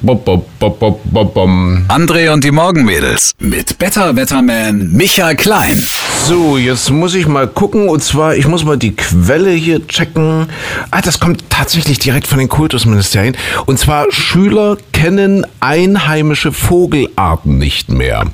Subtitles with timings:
[0.00, 1.84] Bop, bop, bop, bop, bop, bom.
[1.88, 5.76] André und die Morgenmädels mit Better Wetterman Michael Klein.
[6.24, 10.46] So, jetzt muss ich mal gucken und zwar, ich muss mal die Quelle hier checken.
[10.92, 13.36] Ah, das kommt tatsächlich direkt von den Kultusministerien.
[13.66, 18.24] Und zwar, Schüler kennen einheimische Vogelarten nicht mehr.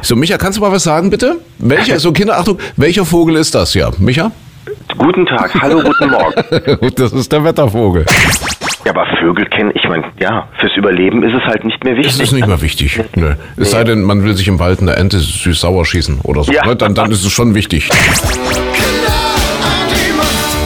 [0.00, 1.38] So, Micha, kannst du mal was sagen, bitte?
[1.58, 3.92] Welcher, so Kinder, Achtung, welcher Vogel ist das hier?
[3.98, 4.32] Micha?
[4.96, 6.90] Guten Tag, hallo, guten Morgen.
[6.96, 8.06] das ist der Wettervogel.
[8.84, 12.20] Ja, aber Vögel kennen, ich meine, ja, fürs Überleben ist es halt nicht mehr wichtig.
[12.20, 13.00] ist nicht mehr wichtig.
[13.14, 13.34] Nö.
[13.56, 16.52] Es sei denn, man will sich im Wald eine Ente süß-sauer schießen oder so.
[16.52, 16.66] Ja.
[16.66, 16.76] Ne?
[16.76, 17.88] Dann, dann ist es schon wichtig.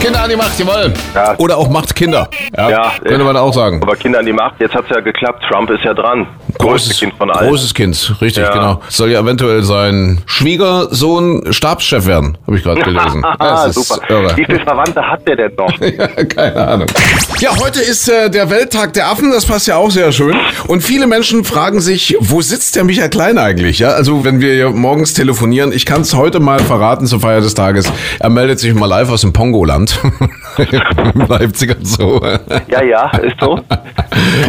[0.09, 0.95] Kinder an die Macht, jawohl.
[1.15, 1.35] Ja.
[1.37, 2.31] Oder auch Macht Kinder.
[2.57, 3.83] Ja, Ja, könnte man auch sagen.
[3.83, 6.27] Aber Kinder an die Macht, jetzt hat's ja geklappt, Trump ist ja dran.
[6.59, 7.51] Größte Kind von allen.
[7.51, 8.53] großes Kind, richtig, Ja.
[8.55, 8.81] genau.
[8.89, 13.23] Soll ja eventuell sein Schwiegersohn Stabschef werden, habe ich gerade gelesen.
[13.39, 14.01] Das super.
[14.09, 14.35] irre.
[14.37, 15.79] Wie viele Verwandte hat der denn noch?
[15.81, 16.87] Ja, keine Ahnung.
[17.41, 20.35] Ja, heute ist äh, der Welttag der Affen, das passt ja auch sehr schön.
[20.69, 23.79] Und viele Menschen fragen sich, wo sitzt der Michael Klein eigentlich?
[23.79, 27.41] Ja, also wenn wir hier morgens telefonieren, ich kann es heute mal verraten zur Feier
[27.43, 27.93] des Tages.
[28.21, 29.98] Er meldet sich mal live aus dem Pongoland.
[31.29, 32.21] Leipziger Zoo.
[32.69, 33.59] Ja, ja, ist so.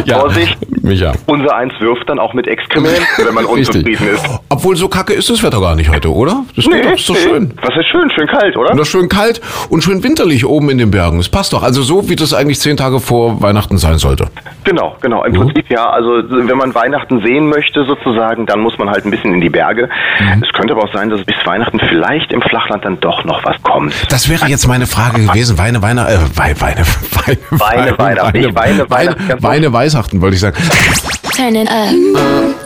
[0.04, 0.56] Ja, Vorsicht.
[0.82, 1.12] Micha.
[1.26, 4.24] Unser Eins wirft dann auch mit Exkrementen, wenn man unzufrieden ist.
[4.48, 6.44] Obwohl so kacke ist das Wetter gar nicht heute, oder?
[6.56, 7.52] Das geht doch, ist doch schön.
[7.62, 8.10] Was ist schön?
[8.10, 8.72] Schön kalt, oder?
[8.72, 11.18] Und schön kalt und schön winterlich oben in den Bergen.
[11.18, 11.62] Das passt doch.
[11.62, 14.28] Also so, wie das eigentlich zehn Tage vor Weihnachten sein sollte.
[14.64, 15.24] Genau, genau.
[15.24, 15.88] Im Prinzip ja.
[15.90, 19.50] Also wenn man Weihnachten sehen möchte sozusagen, dann muss man halt ein bisschen in die
[19.50, 19.88] Berge.
[20.18, 20.42] Mhm.
[20.42, 23.62] Es könnte aber auch sein, dass bis Weihnachten vielleicht im Flachland dann doch noch was
[23.62, 23.94] kommt.
[24.10, 25.39] Das wäre jetzt meine Frage gewesen.
[25.48, 30.34] Weine, Weine, äh, Weine, Weine, Weine, Weine, Weihnachten, nicht Weine, Weihnachten, ganz Weine, Weihnachten, wollte
[30.34, 30.56] ich sagen.
[31.34, 31.94] Turning up,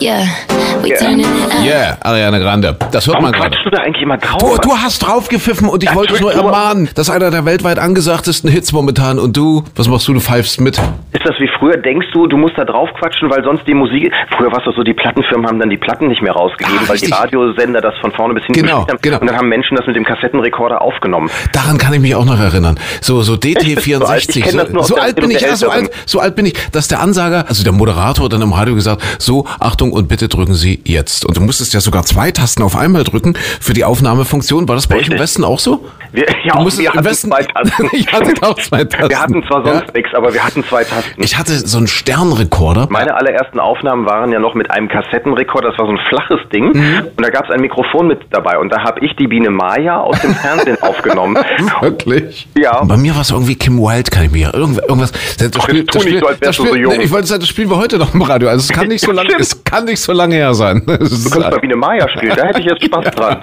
[0.01, 0.54] yeah, we turning it up.
[0.87, 2.77] Yeah, Ariana Grande.
[2.93, 3.51] Das hört Warum man gerade.
[3.51, 4.39] quatschst du da eigentlich immer drauf?
[4.61, 6.89] Du, du hast draufgepfiffen und ich Ja, wollte es nur ermahnen.
[6.95, 9.19] Das ist einer der weltweit angesagtesten Hits momentan.
[9.19, 10.15] Und du, was machst du?
[10.15, 10.77] Du pfeifst mit.
[11.13, 11.77] Ist das wie früher?
[11.77, 14.13] Denkst du, du musst da drauf quatschen, weil sonst die Musik.
[14.37, 16.89] Früher war es doch so, die Plattenfirmen haben dann die Platten nicht mehr rausgegeben, Ah,
[16.89, 17.13] weil die.
[17.13, 18.99] Radiosender das von vorne bis hinten Genau, haben.
[19.01, 19.19] genau.
[19.21, 21.31] Und dann haben Menschen das mit dem Kassettenrekorder aufgenommen.
[21.53, 22.79] Daran kann ich mich auch noch erinnern.
[23.01, 23.41] So, so Echt?
[23.43, 24.23] Bist du alt?
[24.25, 24.37] DT64.
[24.39, 26.35] Ich kenn das nur aus so der alt bin ich, ja, so alt, so alt
[26.37, 30.09] bin ich, dass der Ansager, also der Moderator dann im Radio gesagt, so, Achtung und
[30.09, 31.25] bitte drücken Sie jetzt.
[31.25, 34.69] Und du musstest ja sogar zwei Tasten auf einmal drücken für die Aufnahmefunktion.
[34.69, 35.21] War das bei euch im Richtig.
[35.21, 35.85] Westen auch so?
[36.13, 37.89] Wir, ja, Du wir hatten Westen- zwei Tasten.
[37.93, 39.09] ich hatte auch zwei Tasten.
[39.15, 39.93] Wir hatten zwar sonst Ja.
[39.95, 41.23] nichts, aber wir hatten zwei Tasten.
[41.23, 42.87] Ich hatte so einen Sternrekorder.
[42.91, 46.67] Meine allerersten Aufnahmen waren ja noch mit einem Kassettenrekorder, das war so ein flaches Ding
[46.73, 47.09] Mhm.
[47.17, 50.01] und da gab es ein Mikrofon mit dabei und da habe ich die Biene Maya
[50.01, 51.37] aus dem Fernsehen aufgenommen.
[51.81, 52.47] Wirklich?
[52.57, 52.79] Ja.
[52.81, 55.13] Und bei mir war es irgendwie Kim Wilde, kann ich mir irgend- irgendwas.
[55.39, 57.01] Das, Ach, jetzt tu nicht so, als wärst du so jung.
[57.01, 58.49] Ich wollte sagen, das spielen wir heute noch im Radio.
[58.49, 60.64] Also es kann nicht so lange, es kann nicht so lange her sein.
[60.73, 63.39] Du kannst mal Biene Maya spielen, da hätte ich jetzt Spaß dran.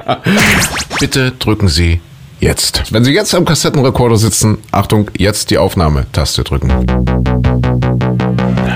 [1.00, 2.02] Bitte drücken Sie
[2.42, 2.92] jetzt.
[2.92, 6.72] Wenn Sie jetzt am Kassettenrekorder sitzen, Achtung, jetzt die Aufnahmetaste drücken.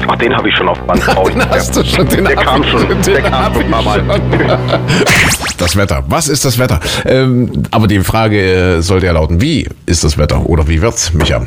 [0.08, 1.30] Ach, den habe ich schon auf Band drauf.
[1.34, 3.98] Den hast du schon, den Der kam ich- schon, den der kam schon ein paar
[3.98, 4.20] ich Mal.
[4.20, 4.60] schon.
[5.58, 6.04] Das Wetter.
[6.10, 6.80] Was ist das Wetter?
[7.06, 10.46] Ähm, aber die Frage äh, sollte ja lauten, wie ist das Wetter?
[10.50, 11.46] Oder wie wird's, Micha?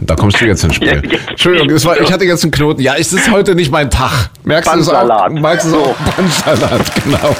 [0.00, 0.88] Da kommst du jetzt ins Spiel.
[1.04, 2.80] Ja, jetzt- Entschuldigung, es war, ich hatte jetzt einen Knoten.
[2.80, 4.30] Ja, es ist heute nicht mein Tag.
[4.44, 5.28] Merkst du es auch?
[5.28, 5.94] Merkst du es auch?
[6.16, 7.36] Bandsalat, genau.